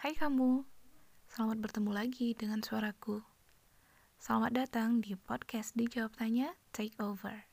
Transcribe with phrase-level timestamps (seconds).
[0.00, 0.64] Hai kamu,
[1.28, 3.20] selamat bertemu lagi dengan suaraku.
[4.16, 7.44] Selamat datang di podcast Dijawab Tanya Take Over.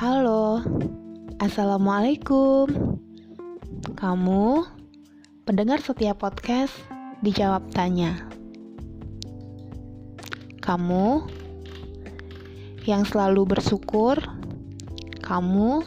[0.00, 0.64] Halo,
[1.36, 2.96] Assalamualaikum
[3.92, 4.64] Kamu
[5.44, 6.72] pendengar setiap podcast
[7.20, 8.24] Dijawab Tanya
[10.64, 11.35] Kamu
[12.86, 14.16] yang selalu bersyukur
[15.20, 15.82] Kamu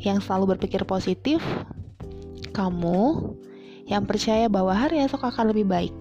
[0.00, 1.44] yang selalu berpikir positif
[2.50, 3.32] Kamu
[3.84, 5.96] yang percaya bahwa hari esok akan lebih baik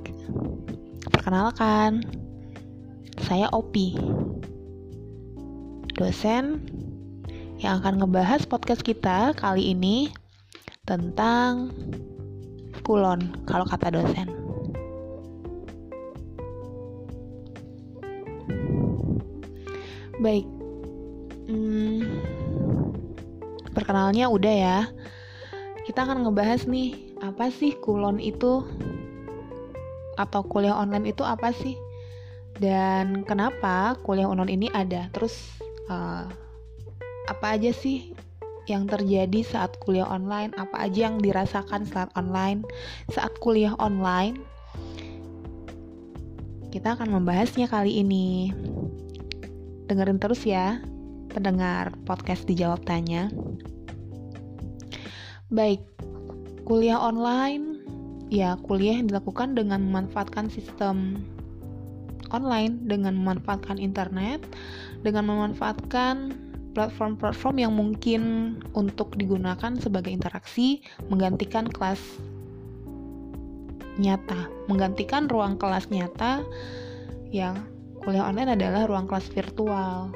[1.11, 2.07] Perkenalkan,
[3.21, 3.95] saya Opi
[5.93, 6.65] dosen
[7.61, 10.09] yang akan ngebahas podcast kita kali ini
[10.83, 11.71] tentang
[12.83, 14.42] kulon kalau kata dosen.
[20.23, 20.47] Baik,
[21.51, 21.99] hmm,
[23.75, 24.79] perkenalnya udah ya.
[25.83, 28.63] Kita akan ngebahas nih apa sih kulon itu
[30.15, 31.75] atau kuliah online itu apa sih?
[32.55, 35.11] Dan kenapa kuliah online ini ada?
[35.11, 35.35] Terus
[35.91, 36.23] uh,
[37.27, 38.15] apa aja sih
[38.63, 42.63] yang terjadi saat kuliah online, apa aja yang dirasakan saat online,
[43.11, 44.39] saat kuliah online.
[46.71, 48.55] Kita akan membahasnya kali ini.
[49.89, 50.79] Dengerin terus ya,
[51.33, 53.27] pendengar podcast dijawab tanya.
[55.53, 55.83] Baik,
[56.63, 57.83] kuliah online
[58.33, 61.21] ya kuliah yang dilakukan dengan memanfaatkan sistem
[62.33, 64.41] online dengan memanfaatkan internet
[65.05, 66.33] dengan memanfaatkan
[66.73, 68.21] platform-platform yang mungkin
[68.73, 70.81] untuk digunakan sebagai interaksi
[71.13, 72.01] menggantikan kelas
[74.01, 76.41] nyata, menggantikan ruang kelas nyata
[77.29, 77.61] yang
[78.03, 80.11] kuliah online adalah ruang kelas virtual.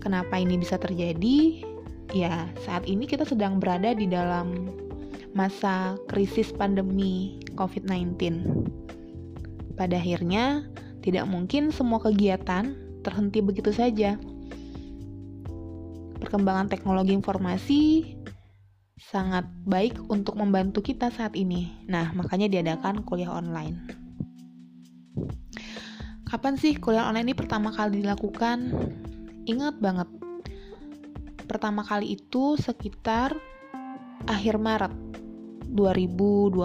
[0.00, 1.64] Kenapa ini bisa terjadi?
[2.12, 4.72] Ya, saat ini kita sedang berada di dalam
[5.36, 8.16] masa krisis pandemi COVID-19.
[9.76, 10.64] Pada akhirnya,
[11.04, 12.72] tidak mungkin semua kegiatan
[13.04, 14.16] terhenti begitu saja.
[16.20, 18.14] Perkembangan teknologi informasi
[18.96, 21.84] sangat baik untuk membantu kita saat ini.
[21.90, 24.03] Nah, makanya diadakan kuliah online.
[26.34, 28.74] Kapan sih kuliah online ini pertama kali dilakukan?
[29.46, 30.10] Ingat banget.
[31.46, 33.38] Pertama kali itu sekitar
[34.26, 34.90] akhir Maret
[35.70, 36.58] 2020.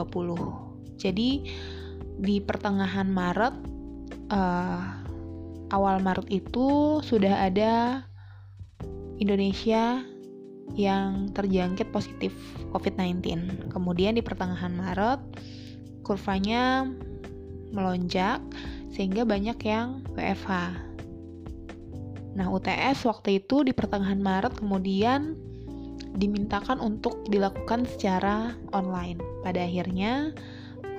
[0.97, 1.45] Jadi
[2.17, 3.55] di pertengahan Maret
[4.33, 5.05] uh,
[5.69, 8.01] awal Maret itu sudah ada
[9.21, 10.01] Indonesia
[10.73, 12.33] yang terjangkit positif
[12.73, 13.69] COVID-19.
[13.69, 15.21] Kemudian di pertengahan Maret
[16.01, 16.89] kurvanya
[17.69, 18.41] melonjak
[18.93, 20.51] sehingga banyak yang WFH.
[22.37, 25.35] Nah, UTS waktu itu di pertengahan Maret kemudian
[26.15, 29.19] dimintakan untuk dilakukan secara online.
[29.43, 30.33] Pada akhirnya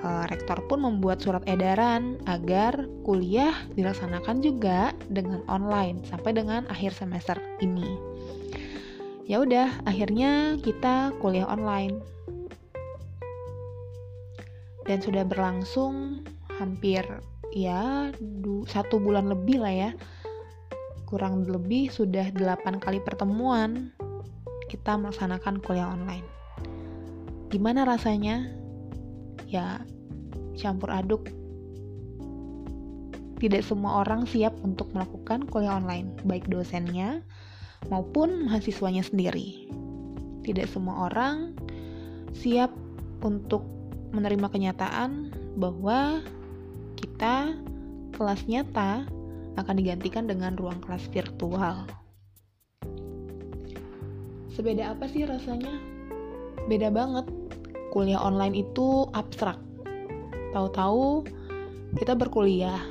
[0.05, 6.95] uh, rektor pun membuat surat edaran agar kuliah dilaksanakan juga dengan online sampai dengan akhir
[6.95, 7.97] semester ini.
[9.29, 12.03] Ya udah, akhirnya kita kuliah online.
[14.89, 16.25] Dan sudah berlangsung
[16.57, 17.05] hampir
[17.51, 19.91] ya du, satu bulan lebih lah ya.
[21.07, 23.91] Kurang lebih sudah delapan kali pertemuan
[24.71, 26.23] kita melaksanakan kuliah online.
[27.51, 28.61] Gimana rasanya?
[29.51, 29.83] ya
[30.55, 31.27] campur aduk.
[33.43, 37.19] Tidak semua orang siap untuk melakukan kuliah online, baik dosennya
[37.91, 39.67] maupun mahasiswanya sendiri.
[40.47, 41.57] Tidak semua orang
[42.31, 42.71] siap
[43.25, 43.65] untuk
[44.15, 46.21] menerima kenyataan bahwa
[47.21, 47.53] kita
[48.17, 49.05] kelas nyata
[49.53, 51.85] akan digantikan dengan ruang kelas virtual.
[54.49, 55.69] Sebeda apa sih rasanya?
[56.65, 57.29] Beda banget
[57.93, 59.61] kuliah online itu abstrak.
[60.49, 61.21] Tahu-tahu
[62.01, 62.81] kita berkuliah,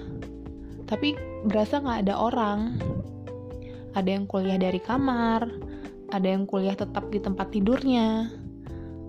[0.86, 1.18] tapi
[1.50, 2.78] berasa nggak ada orang.
[3.98, 5.42] Ada yang kuliah dari kamar,
[6.14, 8.30] ada yang kuliah tetap di tempat tidurnya,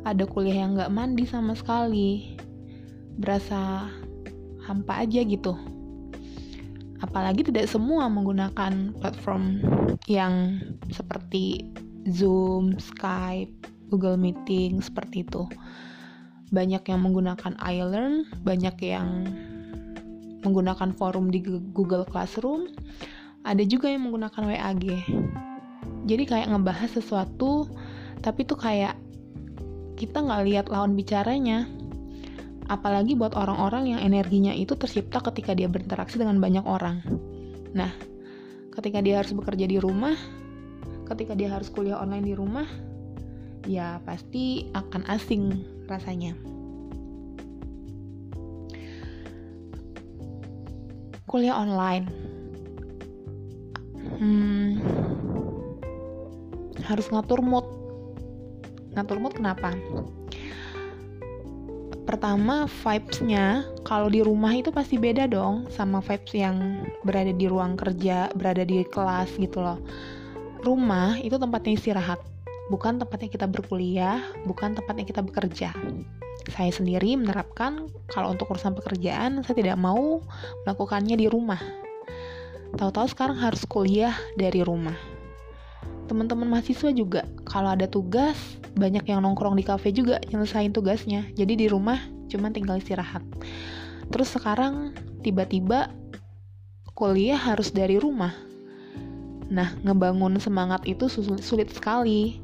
[0.01, 2.41] ada kuliah yang nggak mandi sama sekali.
[3.21, 3.85] Berasa
[4.71, 5.53] hampa aja gitu.
[7.03, 9.59] Apalagi tidak semua menggunakan platform
[10.07, 10.63] yang
[10.94, 11.68] seperti
[12.07, 13.51] Zoom, Skype,
[13.91, 15.45] Google Meeting seperti itu.
[16.56, 19.27] Banyak yang menggunakan iLearn, banyak yang
[20.41, 21.44] menggunakan forum di
[21.75, 22.69] Google Classroom,
[23.45, 24.85] ada juga yang menggunakan WAG.
[26.09, 27.69] Jadi kayak ngebahas sesuatu,
[28.25, 28.97] tapi tuh kayak
[29.97, 31.69] kita nggak lihat lawan bicaranya.
[32.71, 37.03] Apalagi buat orang-orang yang energinya itu tercipta ketika dia berinteraksi dengan banyak orang.
[37.75, 37.91] Nah,
[38.71, 40.15] ketika dia harus bekerja di rumah,
[41.12, 42.63] ketika dia harus kuliah online di rumah,
[43.68, 45.51] ya pasti akan asing
[45.91, 46.31] rasanya.
[51.27, 52.07] Kuliah online,
[54.15, 54.79] hmm,
[56.88, 57.67] harus ngatur mood.
[58.95, 59.75] Ngatur mood kenapa?
[62.12, 67.80] Pertama, vibes-nya kalau di rumah itu pasti beda dong sama vibes yang berada di ruang
[67.80, 69.80] kerja, berada di kelas gitu loh.
[70.60, 72.19] Rumah itu tempatnya istirahat,
[72.68, 75.72] bukan tempatnya kita berkuliah, bukan tempatnya kita bekerja.
[76.52, 80.19] Saya sendiri menerapkan kalau untuk urusan pekerjaan saya tidak mau
[80.68, 81.63] melakukannya di rumah.
[82.75, 85.11] Tahu-tahu sekarang harus kuliah dari rumah.
[86.12, 87.24] Teman-teman mahasiswa juga.
[87.48, 88.36] Kalau ada tugas
[88.75, 91.24] banyak yang nongkrong di kafe juga nyelesain tugasnya.
[91.40, 93.24] Jadi di rumah cuma tinggal istirahat.
[94.12, 94.92] Terus sekarang
[95.24, 95.88] tiba-tiba
[97.00, 98.36] kuliah harus dari rumah.
[99.48, 101.08] Nah ngebangun semangat itu
[101.40, 102.44] sulit sekali.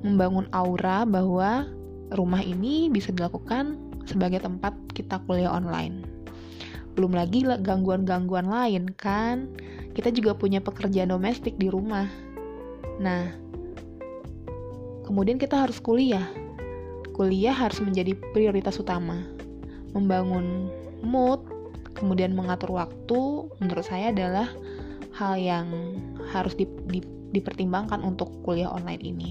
[0.00, 1.68] Membangun aura bahwa
[2.16, 3.76] rumah ini bisa dilakukan
[4.08, 6.00] sebagai tempat kita kuliah online.
[6.96, 9.52] Belum lagi gangguan-gangguan lain kan?
[9.92, 12.31] Kita juga punya pekerjaan domestik di rumah
[13.00, 13.42] nah
[15.02, 16.24] Kemudian kita harus kuliah.
[17.12, 19.20] Kuliah harus menjadi prioritas utama.
[19.92, 20.72] Membangun
[21.04, 21.44] mood,
[21.92, 24.48] kemudian mengatur waktu, menurut saya adalah
[25.12, 25.68] hal yang
[26.32, 27.04] harus di, di,
[27.36, 29.30] dipertimbangkan untuk kuliah online ini.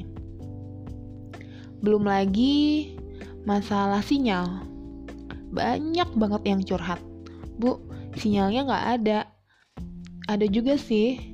[1.81, 2.93] Belum lagi
[3.47, 4.61] masalah sinyal.
[5.49, 7.01] Banyak banget yang curhat.
[7.57, 7.81] Bu,
[8.21, 9.19] sinyalnya nggak ada.
[10.29, 11.30] Ada juga sih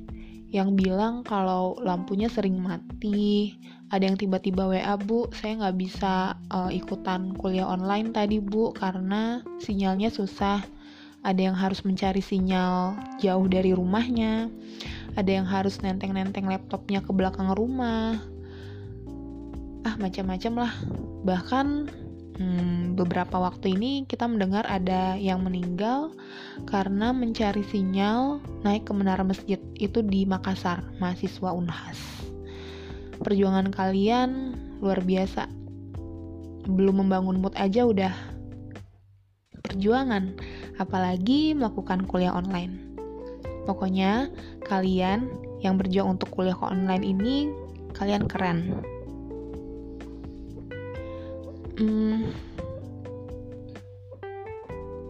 [0.48, 3.52] yang bilang kalau lampunya sering mati,
[3.92, 5.28] ada yang tiba-tiba WA bu.
[5.32, 10.64] Saya nggak bisa uh, ikutan kuliah online tadi bu karena sinyalnya susah.
[11.20, 14.48] Ada yang harus mencari sinyal jauh dari rumahnya.
[15.18, 18.16] Ada yang harus nenteng-nenteng laptopnya ke belakang rumah.
[19.84, 20.72] Ah macam-macam lah.
[21.28, 21.66] Bahkan
[22.38, 26.14] hmm, beberapa waktu ini kita mendengar ada yang meninggal
[26.70, 32.18] karena mencari sinyal naik ke menara masjid itu di Makassar mahasiswa Unhas
[33.18, 35.50] perjuangan kalian luar biasa.
[36.68, 38.14] Belum membangun mood aja udah
[39.64, 40.38] perjuangan,
[40.78, 42.96] apalagi melakukan kuliah online.
[43.66, 44.32] Pokoknya
[44.64, 45.28] kalian
[45.60, 47.50] yang berjuang untuk kuliah online ini
[47.92, 48.80] kalian keren.
[51.78, 52.34] Hmm,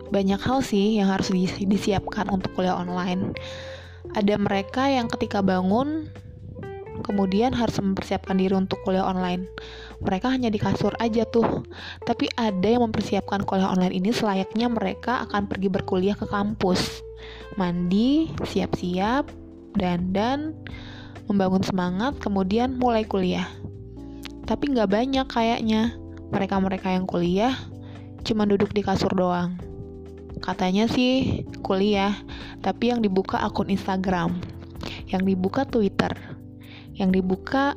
[0.09, 3.33] banyak hal sih yang harus disiapkan untuk kuliah online.
[4.13, 6.09] Ada mereka yang ketika bangun
[7.05, 9.47] kemudian harus mempersiapkan diri untuk kuliah online.
[10.03, 11.65] Mereka hanya di kasur aja tuh.
[12.05, 17.01] Tapi ada yang mempersiapkan kuliah online ini selayaknya mereka akan pergi berkuliah ke kampus.
[17.57, 19.31] Mandi, siap-siap,
[19.79, 20.55] dan
[21.27, 23.47] membangun semangat, kemudian mulai kuliah.
[24.49, 27.57] Tapi nggak banyak kayaknya mereka-mereka yang kuliah
[28.27, 29.57] cuma duduk di kasur doang.
[30.39, 32.15] Katanya sih kuliah,
[32.63, 34.39] tapi yang dibuka akun Instagram,
[35.11, 36.15] yang dibuka Twitter,
[36.95, 37.75] yang dibuka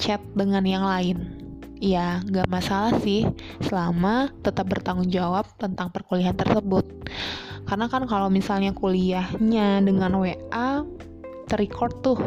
[0.00, 1.38] chat dengan yang lain.
[1.80, 3.24] Ya, nggak masalah sih
[3.64, 6.84] selama tetap bertanggung jawab tentang perkuliahan tersebut.
[7.64, 10.84] Karena kan kalau misalnya kuliahnya dengan WA,
[11.48, 12.18] terrecord tuh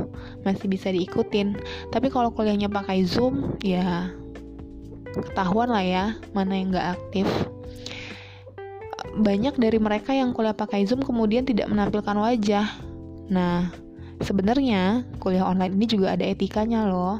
[0.41, 1.59] masih bisa diikutin.
[1.93, 4.09] Tapi kalau kuliahnya pakai Zoom, ya
[5.13, 7.27] ketahuan lah ya mana yang nggak aktif.
[9.13, 12.65] Banyak dari mereka yang kuliah pakai Zoom kemudian tidak menampilkan wajah.
[13.29, 13.69] Nah,
[14.23, 17.19] Sebenarnya kuliah online ini juga ada etikanya loh.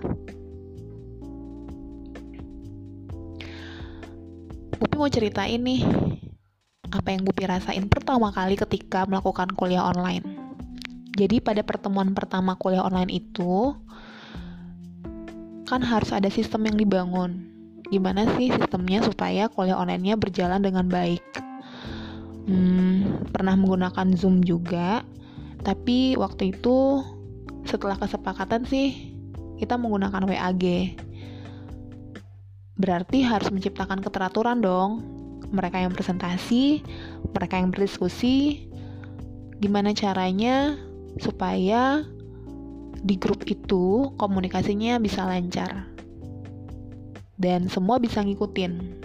[4.79, 5.83] Bupi mau cerita ini
[6.87, 10.23] apa yang Bupi rasain pertama kali ketika melakukan kuliah online.
[11.19, 13.75] Jadi pada pertemuan pertama kuliah online itu
[15.67, 17.52] kan harus ada sistem yang dibangun.
[17.93, 21.21] Gimana sih sistemnya supaya kuliah online-nya berjalan dengan baik?
[22.49, 25.05] Hmm, pernah menggunakan Zoom juga
[25.61, 27.05] tapi waktu itu
[27.63, 29.15] setelah kesepakatan sih
[29.61, 30.97] kita menggunakan WAG.
[32.75, 34.91] Berarti harus menciptakan keteraturan dong.
[35.53, 36.81] Mereka yang presentasi,
[37.29, 38.67] mereka yang berdiskusi,
[39.61, 40.73] gimana caranya
[41.21, 42.01] supaya
[43.05, 45.92] di grup itu komunikasinya bisa lancar
[47.37, 49.01] dan semua bisa ngikutin.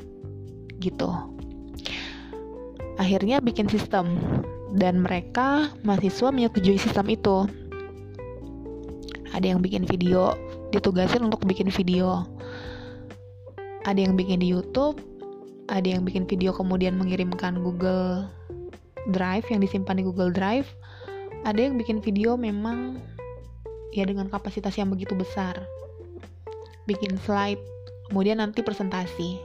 [0.78, 1.10] Gitu.
[2.98, 4.18] Akhirnya bikin sistem.
[4.68, 7.48] Dan mereka mahasiswa menyetujui sistem itu.
[9.32, 10.36] Ada yang bikin video
[10.74, 12.28] ditugasin untuk bikin video.
[13.88, 15.00] Ada yang bikin di YouTube.
[15.68, 18.28] Ada yang bikin video kemudian mengirimkan Google
[19.12, 20.68] Drive yang disimpan di Google Drive.
[21.48, 23.00] Ada yang bikin video memang
[23.96, 25.56] ya dengan kapasitas yang begitu besar.
[26.84, 27.60] Bikin slide
[28.08, 29.38] kemudian nanti presentasi.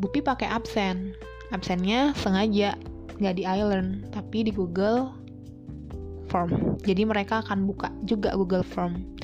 [0.00, 1.14] Bupi pakai absen.
[1.52, 2.74] Absennya sengaja
[3.20, 5.12] nggak di iLearn tapi di Google
[6.32, 6.80] Form.
[6.82, 9.14] Jadi mereka akan buka juga Google Form.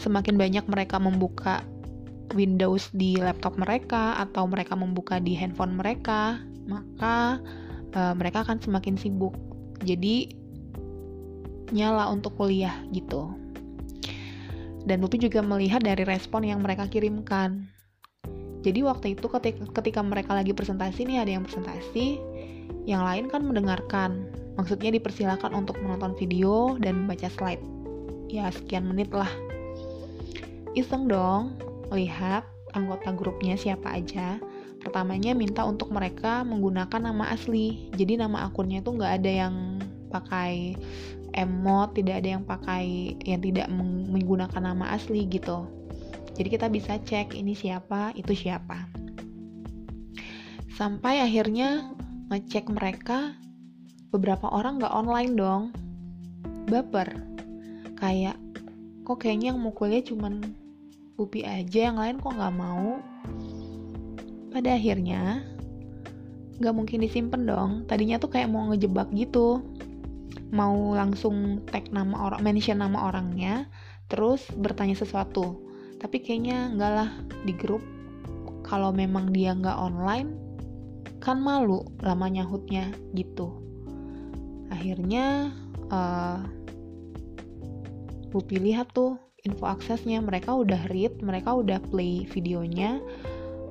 [0.00, 1.62] Semakin banyak mereka membuka
[2.36, 6.36] Windows di laptop mereka atau mereka membuka di handphone mereka
[6.68, 7.40] maka
[7.96, 9.32] uh, mereka akan semakin sibuk.
[9.80, 10.36] Jadi
[11.72, 13.32] nyala untuk kuliah gitu.
[14.86, 17.66] Dan Lupi juga melihat dari respon yang mereka kirimkan.
[18.62, 22.18] Jadi waktu itu ketika, ketika mereka lagi presentasi nih ada yang presentasi,
[22.88, 24.28] yang lain kan mendengarkan.
[24.58, 27.62] Maksudnya dipersilakan untuk menonton video dan membaca slide.
[28.26, 29.30] Ya sekian menit lah.
[30.74, 31.56] Iseng dong,
[31.94, 32.42] lihat
[32.74, 34.42] anggota grupnya siapa aja.
[34.82, 37.90] Pertamanya minta untuk mereka menggunakan nama asli.
[37.94, 39.54] Jadi nama akunnya itu nggak ada yang
[40.10, 40.74] pakai
[41.34, 43.68] emot, tidak ada yang pakai yang tidak
[44.08, 45.68] menggunakan nama asli gitu.
[46.38, 48.86] Jadi kita bisa cek ini siapa, itu siapa.
[50.78, 51.90] Sampai akhirnya
[52.30, 53.34] ngecek mereka
[54.14, 55.62] beberapa orang nggak online dong.
[56.70, 57.10] Baper.
[57.98, 58.38] Kayak
[59.02, 60.46] kok kayaknya yang mukulnya cuman
[61.18, 63.02] Upi aja, yang lain kok nggak mau.
[64.54, 65.42] Pada akhirnya
[66.62, 67.70] nggak mungkin disimpan dong.
[67.90, 69.58] Tadinya tuh kayak mau ngejebak gitu
[70.48, 73.68] mau langsung tag nama orang mention nama orangnya
[74.08, 75.60] terus bertanya sesuatu.
[75.98, 77.10] Tapi kayaknya enggak lah
[77.44, 77.82] di grup.
[78.64, 80.36] Kalau memang dia nggak online
[81.18, 83.58] kan malu lama nyahutnya gitu.
[84.70, 85.52] Akhirnya
[85.90, 86.40] uh,
[88.28, 89.16] Pupi lihat tuh
[89.48, 90.20] info aksesnya.
[90.20, 93.00] Mereka udah read mereka udah play videonya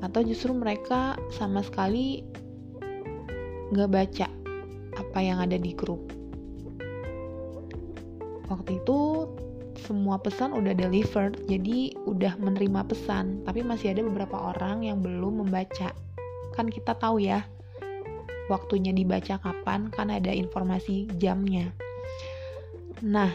[0.02, 2.26] atau justru mereka sama sekali
[3.74, 4.28] nggak baca
[4.98, 6.17] apa yang ada di grup
[8.48, 9.27] waktu itu
[9.77, 13.46] semua pesan udah delivered jadi udah menerima pesan.
[13.46, 15.94] Tapi masih ada beberapa orang yang belum membaca.
[16.58, 17.46] Kan kita tahu ya
[18.50, 21.70] waktunya dibaca kapan kan ada informasi jamnya.
[23.06, 23.30] Nah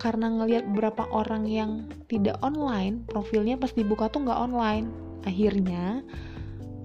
[0.00, 4.88] karena ngelihat beberapa orang yang tidak online profilnya pas dibuka tuh nggak online.
[5.26, 6.06] Akhirnya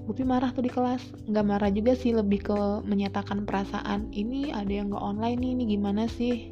[0.01, 1.29] Bupi marah tuh di kelas.
[1.29, 5.63] Nggak marah juga sih lebih ke menyatakan perasaan ini ada yang nggak online nih ini
[5.77, 6.51] gimana sih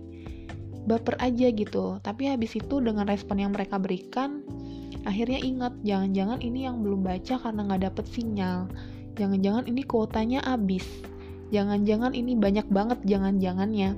[0.87, 1.99] baper aja gitu.
[1.99, 4.43] Tapi habis itu dengan respon yang mereka berikan
[5.07, 8.67] akhirnya ingat jangan-jangan ini yang belum baca karena nggak dapet sinyal.
[9.15, 10.85] Jangan-jangan ini kuotanya habis.
[11.49, 13.95] Jangan-jangan ini banyak banget jangan-jangannya.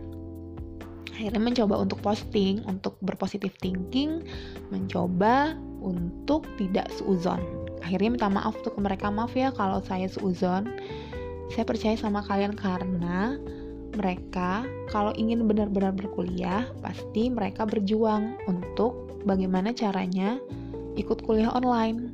[1.12, 4.26] Akhirnya mencoba untuk posting untuk berpositif thinking
[4.74, 7.42] mencoba untuk tidak seuzon.
[7.86, 10.70] Akhirnya minta maaf tuh ke mereka maaf ya kalau saya seuzon.
[11.52, 13.36] Saya percaya sama kalian karena
[13.96, 20.40] mereka kalau ingin benar-benar berkuliah, pasti mereka berjuang untuk bagaimana caranya
[21.00, 22.12] ikut kuliah online.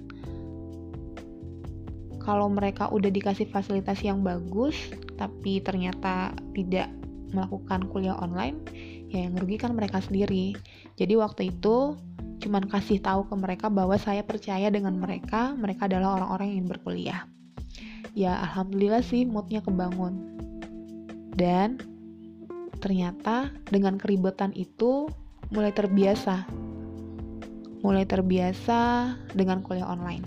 [2.21, 4.75] Kalau mereka udah dikasih fasilitas yang bagus,
[5.15, 6.91] tapi ternyata tidak
[7.31, 8.59] melakukan kuliah online,
[9.09, 10.53] ya yang rugi kan mereka sendiri.
[10.99, 11.95] Jadi waktu itu
[12.37, 16.69] cuman kasih tahu ke mereka bahwa saya percaya dengan mereka, mereka adalah orang-orang yang ingin
[16.69, 17.21] berkuliah.
[18.13, 20.36] Ya alhamdulillah sih moodnya kebangun
[21.37, 21.77] dan
[22.81, 25.07] ternyata dengan keribetan itu
[25.53, 26.49] mulai terbiasa.
[27.85, 30.25] Mulai terbiasa dengan kuliah online.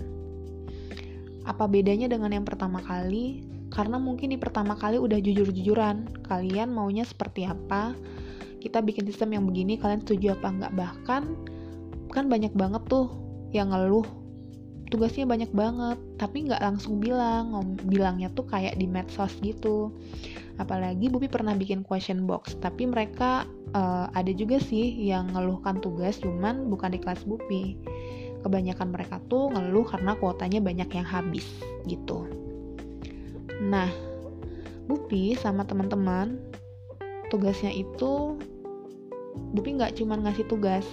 [1.43, 3.43] Apa bedanya dengan yang pertama kali?
[3.71, 7.95] Karena mungkin di pertama kali udah jujur-jujuran, kalian maunya seperti apa?
[8.63, 10.73] Kita bikin sistem yang begini, kalian setuju apa enggak?
[10.75, 11.23] Bahkan
[12.11, 13.11] kan banyak banget tuh
[13.55, 14.03] yang ngeluh
[14.91, 17.55] tugasnya banyak banget tapi nggak langsung bilang
[17.87, 19.95] bilangnya tuh kayak di medsos gitu.
[20.59, 26.19] Apalagi Bupi pernah bikin question box tapi mereka uh, ada juga sih yang ngeluhkan tugas
[26.19, 27.79] cuman bukan di kelas Bupi.
[28.43, 31.47] Kebanyakan mereka tuh ngeluh karena kuotanya banyak yang habis
[31.87, 32.27] gitu.
[33.63, 33.87] Nah
[34.91, 36.35] Bupi sama teman-teman
[37.31, 38.35] tugasnya itu
[39.55, 40.83] Bupi nggak cuma ngasih tugas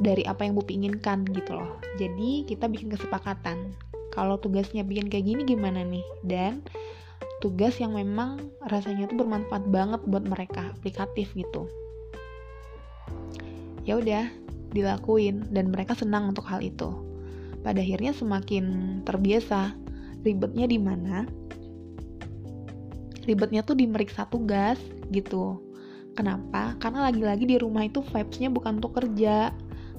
[0.00, 1.80] dari apa yang Bupi inginkan gitu loh.
[1.96, 3.72] Jadi kita bikin kesepakatan.
[4.12, 6.04] Kalau tugasnya bikin kayak gini gimana nih?
[6.24, 6.64] Dan
[7.40, 11.68] tugas yang memang rasanya tuh bermanfaat banget buat mereka, aplikatif gitu.
[13.84, 14.26] Ya udah,
[14.72, 16.90] dilakuin dan mereka senang untuk hal itu.
[17.62, 19.74] Pada akhirnya semakin terbiasa.
[20.26, 21.22] Ribetnya di mana?
[23.22, 24.78] Ribetnya tuh di meriksa tugas
[25.14, 25.62] gitu.
[26.18, 26.74] Kenapa?
[26.82, 29.54] Karena lagi-lagi di rumah itu vibes-nya bukan untuk kerja,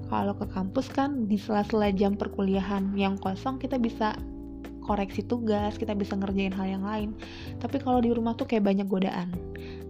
[0.07, 4.15] kalau ke kampus kan di sela-sela jam perkuliahan yang kosong kita bisa
[4.87, 7.11] koreksi tugas kita bisa ngerjain hal yang lain.
[7.59, 9.35] Tapi kalau di rumah tuh kayak banyak godaan.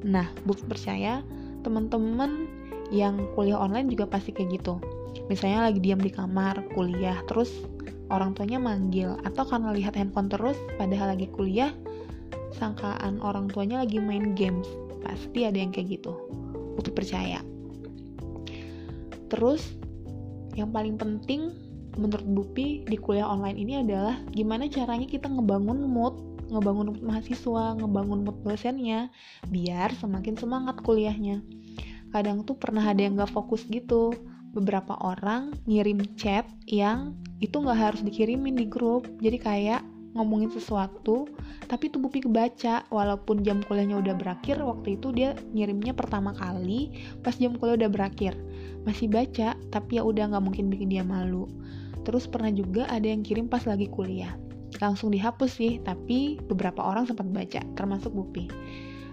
[0.02, 1.22] Nah bukti percaya
[1.62, 2.50] teman-teman
[2.90, 4.82] yang kuliah online juga pasti kayak gitu.
[5.30, 7.54] Misalnya lagi diam di kamar kuliah terus
[8.10, 9.14] orang tuanya manggil.
[9.22, 11.70] Atau karena lihat handphone terus padahal lagi kuliah
[12.58, 14.66] sangkaan orang tuanya lagi main games.
[15.06, 16.18] Pasti ada yang kayak gitu.
[16.74, 17.46] Bukti percaya.
[19.28, 19.78] Terus
[20.58, 21.54] yang paling penting
[21.98, 27.76] menurut Bupi di kuliah online ini adalah gimana caranya kita ngebangun mood ngebangun mood mahasiswa,
[27.76, 29.12] ngebangun mood dosennya
[29.52, 31.44] biar semakin semangat kuliahnya.
[32.16, 34.16] Kadang tuh pernah ada yang gak fokus gitu.
[34.56, 39.06] Beberapa orang ngirim chat yang itu gak harus dikirimin di grup.
[39.20, 39.82] Jadi kayak
[40.18, 41.30] ngomongin sesuatu
[41.70, 42.84] tapi tuh Bupi kebaca.
[42.90, 47.90] Walaupun jam kuliahnya udah berakhir waktu itu dia ngirimnya pertama kali pas jam kuliah udah
[47.94, 48.34] berakhir.
[48.84, 51.46] Masih baca tapi ya udah nggak mungkin bikin dia malu.
[52.04, 54.34] Terus pernah juga ada yang kirim pas lagi kuliah.
[54.82, 58.50] Langsung dihapus sih tapi beberapa orang sempat baca termasuk Bupi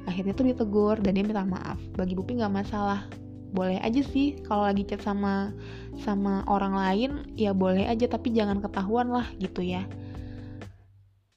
[0.05, 1.81] akhirnya tuh ditegur dan dia minta maaf.
[1.97, 3.09] Bagi Bupi nggak masalah.
[3.55, 5.55] Boleh aja sih kalau lagi chat sama
[6.03, 9.87] sama orang lain ya boleh aja tapi jangan ketahuan lah gitu ya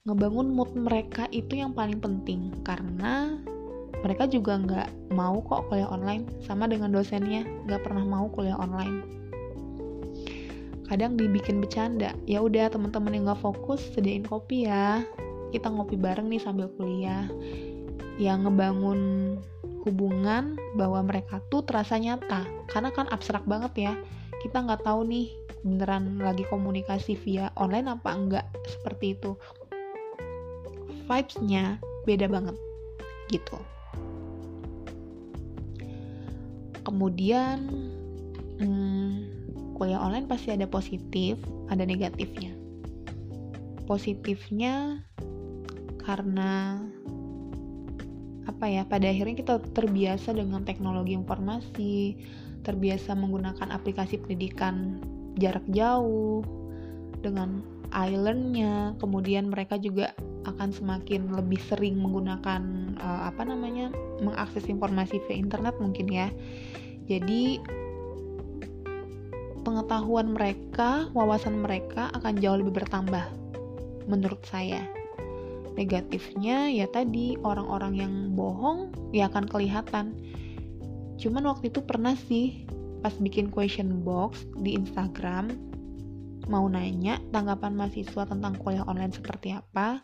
[0.08, 2.56] ngebangun mood mereka itu yang paling penting.
[2.64, 3.36] Karena
[4.00, 7.44] mereka juga nggak mau kok kuliah online sama dengan dosennya.
[7.68, 9.04] Nggak pernah mau kuliah online.
[10.88, 15.04] Kadang dibikin bercanda ya udah teman-teman yang nggak fokus sediain kopi ya.
[15.52, 17.28] Kita ngopi bareng nih sambil kuliah.
[18.16, 19.00] Yang ngebangun
[19.84, 22.48] hubungan bahwa mereka tuh terasa nyata.
[22.72, 23.94] Karena kan abstrak banget ya.
[24.40, 25.28] Kita nggak tahu nih
[25.68, 29.36] beneran lagi komunikasi via online apa enggak seperti itu
[31.08, 32.56] vibesnya beda banget
[33.32, 33.58] gitu.
[36.84, 37.68] Kemudian
[38.60, 39.16] hmm,
[39.76, 42.56] kuliah online pasti ada positif ada negatifnya.
[43.88, 45.04] Positifnya
[46.04, 46.80] karena
[48.48, 52.16] apa ya pada akhirnya kita terbiasa dengan teknologi informasi
[52.64, 55.04] terbiasa menggunakan aplikasi pendidikan
[55.36, 56.42] jarak jauh
[57.20, 60.16] dengan islandnya kemudian mereka juga
[60.48, 63.92] akan semakin lebih sering menggunakan uh, apa namanya
[64.24, 66.32] mengakses informasi via internet mungkin ya.
[67.08, 67.60] Jadi
[69.68, 73.28] pengetahuan mereka wawasan mereka akan jauh lebih bertambah
[74.08, 74.88] menurut saya.
[75.76, 80.18] Negatifnya ya tadi orang-orang yang bohong ya akan kelihatan.
[81.22, 82.66] Cuman waktu itu pernah sih
[83.06, 85.54] pas bikin question box di Instagram
[86.48, 90.02] mau nanya tanggapan mahasiswa tentang kuliah online seperti apa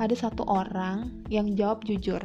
[0.00, 2.24] ada satu orang yang jawab jujur.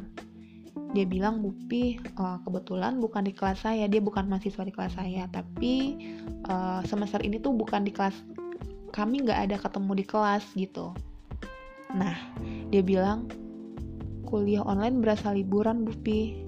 [0.95, 5.27] Dia bilang, Bupi, uh, kebetulan bukan di kelas saya, dia bukan mahasiswa di kelas saya,
[5.27, 5.99] tapi
[6.47, 8.15] uh, semester ini tuh bukan di kelas,
[8.95, 10.95] kami nggak ada ketemu di kelas gitu.
[11.91, 12.15] Nah,
[12.71, 13.27] dia bilang,
[14.23, 16.47] kuliah online berasa liburan, Bupi.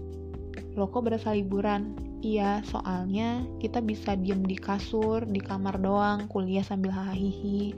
[0.79, 1.91] Lo kok berasa liburan?
[2.23, 7.75] Iya, soalnya kita bisa diem di kasur, di kamar doang, kuliah sambil hahihi.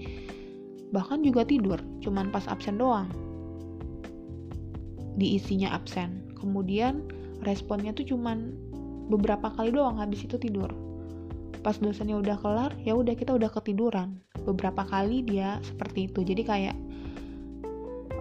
[0.94, 3.10] Bahkan juga tidur, cuman pas absen doang
[5.16, 6.30] diisinya absen.
[6.38, 7.08] Kemudian
[7.42, 8.54] responnya tuh cuman
[9.10, 10.70] beberapa kali doang habis itu tidur.
[11.60, 14.22] Pas dosennya udah kelar ya udah kita udah ketiduran.
[14.46, 16.24] Beberapa kali dia seperti itu.
[16.24, 16.78] Jadi kayak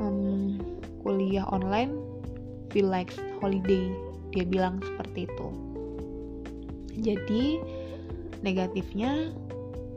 [0.02, 0.58] um,
[1.04, 1.94] kuliah online
[2.72, 3.92] feel like holiday.
[4.34, 5.48] Dia bilang seperti itu.
[6.98, 7.62] Jadi
[8.42, 9.30] negatifnya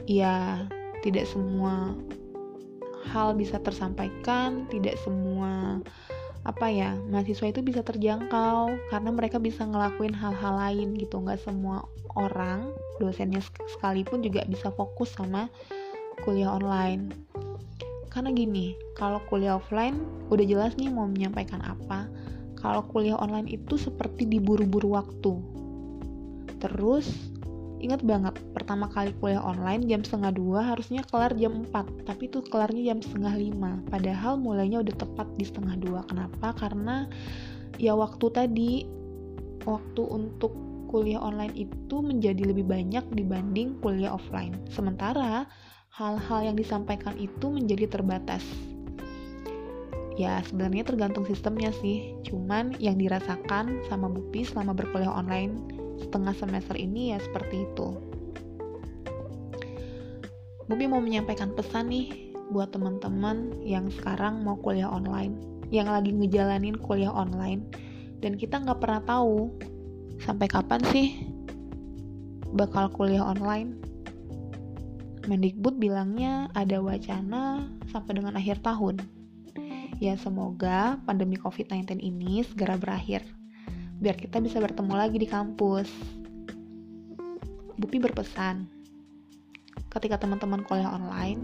[0.05, 0.65] ya
[1.01, 1.97] tidak semua
[3.09, 5.81] hal bisa tersampaikan tidak semua
[6.41, 11.21] apa ya mahasiswa itu bisa terjangkau karena mereka bisa ngelakuin hal-hal lain gitu.
[11.21, 11.85] Nggak semua
[12.17, 15.47] orang dosennya sekalipun juga bisa fokus sama
[16.25, 17.13] kuliah online.
[18.09, 20.01] Karena gini kalau kuliah offline
[20.33, 22.09] udah jelas nih mau menyampaikan apa.
[22.57, 25.33] Kalau kuliah online itu seperti diburu-buru waktu.
[26.61, 27.30] Terus
[27.81, 32.45] Ingat banget, pertama kali kuliah online jam setengah dua harusnya kelar jam 4, tapi tuh
[32.45, 33.81] kelarnya jam setengah lima.
[33.89, 36.05] Padahal mulainya udah tepat di setengah dua.
[36.05, 36.53] Kenapa?
[36.53, 37.09] Karena
[37.81, 38.85] ya waktu tadi,
[39.65, 40.53] waktu untuk
[40.93, 44.53] kuliah online itu menjadi lebih banyak dibanding kuliah offline.
[44.69, 45.49] Sementara
[45.89, 48.45] hal-hal yang disampaikan itu menjadi terbatas.
[50.21, 56.75] Ya sebenarnya tergantung sistemnya sih, cuman yang dirasakan sama Bupi selama berkuliah online setengah semester
[56.75, 57.89] ini ya seperti itu.
[60.71, 65.35] Bubi mau menyampaikan pesan nih buat teman-teman yang sekarang mau kuliah online,
[65.67, 67.67] yang lagi ngejalanin kuliah online,
[68.23, 69.51] dan kita nggak pernah tahu
[70.23, 71.27] sampai kapan sih
[72.55, 73.79] bakal kuliah online.
[75.27, 79.03] Mendikbud bilangnya ada wacana sampai dengan akhir tahun.
[80.01, 83.21] Ya semoga pandemi COVID-19 ini segera berakhir
[84.01, 85.85] biar kita bisa bertemu lagi di kampus.
[87.77, 88.65] Bupi berpesan,
[89.93, 91.41] ketika teman-teman kuliah online,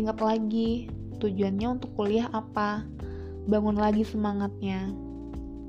[0.00, 0.88] ingat lagi
[1.20, 2.84] tujuannya untuk kuliah apa,
[3.44, 4.88] bangun lagi semangatnya.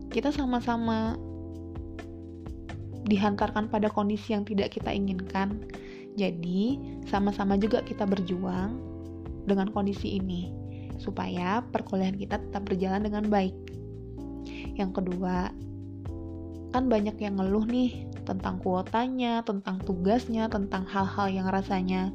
[0.08, 1.20] Kita sama-sama
[3.04, 5.60] dihantarkan pada kondisi yang tidak kita inginkan,
[6.16, 8.80] jadi sama-sama juga kita berjuang
[9.44, 10.52] dengan kondisi ini
[11.00, 13.56] supaya perkuliahan kita tetap berjalan dengan baik.
[14.76, 15.52] Yang kedua,
[16.70, 22.14] kan banyak yang ngeluh nih tentang kuotanya, tentang tugasnya, tentang hal-hal yang rasanya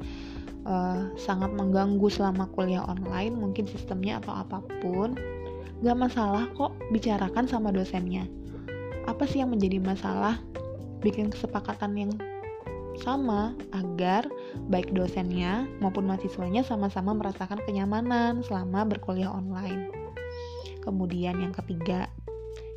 [0.63, 5.15] uh, sangat mengganggu selama kuliah online, mungkin sistemnya atau apa pun.
[5.83, 8.23] Gak masalah kok bicarakan sama dosennya.
[9.05, 10.39] Apa sih yang menjadi masalah?
[11.03, 12.11] Bikin kesepakatan yang
[13.03, 14.23] sama agar
[14.71, 19.91] baik dosennya maupun mahasiswanya sama-sama merasakan kenyamanan selama berkuliah online.
[20.79, 22.07] Kemudian yang ketiga,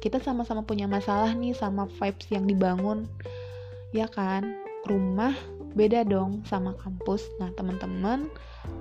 [0.09, 3.05] kita sama-sama punya masalah nih sama vibes yang dibangun.
[3.93, 4.57] Ya kan?
[4.89, 5.37] Rumah
[5.77, 7.29] beda dong sama kampus.
[7.37, 8.33] Nah teman-teman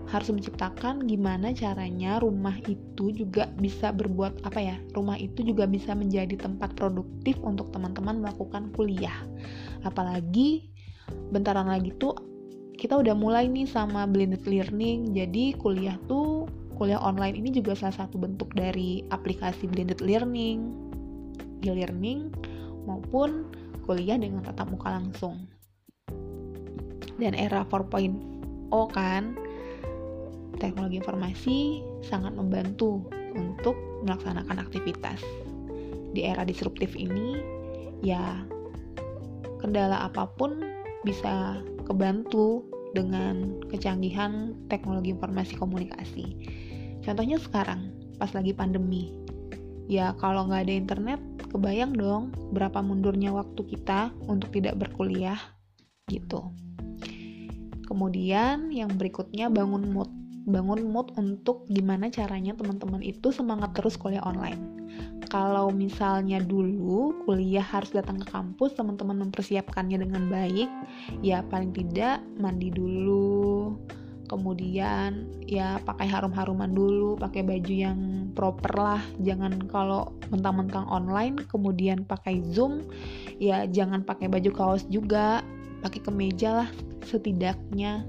[0.07, 5.91] harus menciptakan gimana caranya rumah itu juga bisa berbuat apa ya rumah itu juga bisa
[5.91, 9.19] menjadi tempat produktif untuk teman-teman melakukan kuliah.
[9.83, 10.71] Apalagi
[11.35, 12.15] bentaran lagi tuh
[12.79, 15.11] kita udah mulai nih sama blended learning.
[15.11, 16.47] Jadi kuliah tuh
[16.79, 20.86] kuliah online ini juga salah satu bentuk dari aplikasi blended learning
[21.63, 22.33] e-learning
[22.87, 23.49] maupun
[23.87, 25.47] kuliah dengan tatap muka langsung.
[27.17, 29.33] Dan era 4.0 kan,
[30.61, 33.73] teknologi informasi sangat membantu untuk
[34.05, 35.21] melaksanakan aktivitas.
[36.13, 37.41] Di era disruptif ini,
[38.05, 38.45] ya
[39.57, 40.61] kendala apa pun
[41.01, 46.25] bisa kebantu dengan kecanggihan teknologi informasi komunikasi.
[47.01, 49.13] Contohnya sekarang, pas lagi pandemi,
[49.87, 55.39] ya kalau nggak ada internet kebayang dong berapa mundurnya waktu kita untuk tidak berkuliah
[56.07, 56.51] gitu.
[57.87, 60.11] Kemudian yang berikutnya bangun mood
[60.47, 64.87] bangun mood untuk gimana caranya teman-teman itu semangat terus kuliah online.
[65.27, 70.71] Kalau misalnya dulu kuliah harus datang ke kampus teman-teman mempersiapkannya dengan baik
[71.19, 73.75] ya paling tidak mandi dulu
[74.27, 77.99] kemudian ya pakai harum-haruman dulu pakai baju yang
[78.35, 79.01] proper lah.
[79.23, 82.85] Jangan kalau mentang-mentang online kemudian pakai zoom
[83.39, 85.41] ya jangan pakai baju kaos juga.
[85.77, 86.69] Pakai kemeja lah
[87.07, 88.03] setidaknya.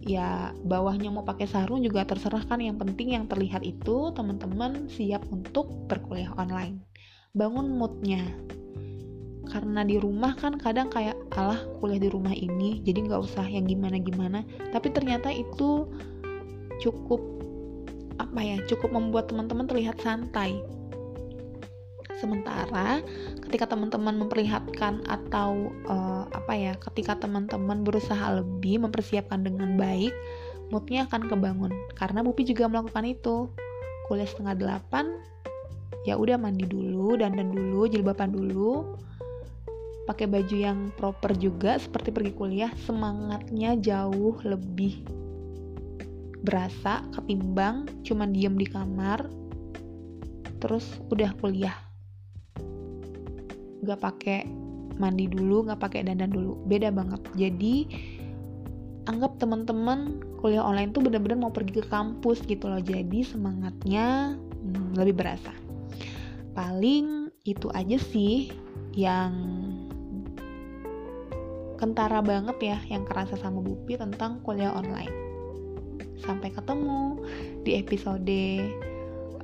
[0.00, 2.58] Ya bawahnya mau pakai sarung juga terserah kan.
[2.58, 6.82] Yang penting yang terlihat itu teman-teman siap untuk berkuliah online.
[7.30, 8.26] Bangun moodnya
[9.50, 13.66] karena di rumah kan kadang kayak alah kuliah di rumah ini jadi nggak usah yang
[13.66, 15.90] gimana gimana tapi ternyata itu
[16.80, 17.20] cukup
[18.20, 20.60] apa ya cukup membuat teman-teman terlihat santai.
[22.20, 23.00] Sementara
[23.48, 30.12] ketika teman-teman memperlihatkan atau uh, apa ya ketika teman-teman berusaha lebih mempersiapkan dengan baik
[30.68, 31.72] moodnya akan kebangun.
[31.96, 33.48] Karena Bupi juga melakukan itu.
[34.04, 35.06] Kuliah setengah delapan
[36.04, 38.98] ya udah mandi dulu dan dan dulu jilbaban dulu
[40.10, 45.06] pakai baju yang proper juga seperti pergi kuliah semangatnya jauh lebih
[46.42, 49.30] berasa ketimbang cuman diem di kamar
[50.58, 51.78] terus udah kuliah.
[53.86, 54.50] Gak pakai
[54.98, 57.22] mandi dulu gak pakai dandan dulu beda banget.
[57.38, 57.86] Jadi
[59.06, 64.98] anggap teman-teman kuliah online tuh bener-bener mau pergi ke kampus gitu loh jadi semangatnya hmm,
[64.98, 65.54] lebih berasa.
[66.52, 68.52] Paling itu aja sih
[68.92, 69.32] yang
[71.80, 75.16] kentara banget ya yang kerasa sama Bupi tentang kuliah online.
[76.20, 77.16] Sampai ketemu
[77.64, 78.44] di episode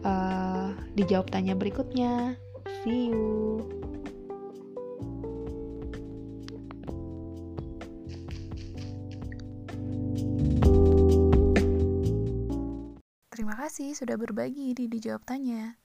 [0.04, 2.36] uh, dijawab tanya berikutnya.
[2.84, 3.64] See you.
[13.32, 15.76] Terima kasih sudah berbagi di Dijawab Tanya.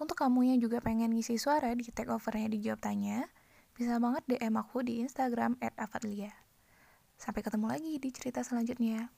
[0.00, 3.28] Untuk kamu yang juga pengen ngisi suara di takeovernya Dijawab Tanya,
[3.80, 6.28] bisa banget DM aku di Instagram @afadlia.
[7.16, 9.08] Sampai ketemu lagi di cerita selanjutnya.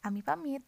[0.00, 0.64] Ami pamit.